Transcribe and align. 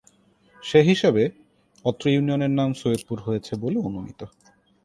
সে 0.63 0.79
হিসাবে 0.83 1.23
অত্র 1.85 2.05
ইউনিয়নের 2.09 2.51
নাম 2.59 2.69
'সৈয়দপুর' 2.73 3.25
হয়েছে 3.25 3.53
বলে 3.55 3.77
অনুমিত। 3.79 4.21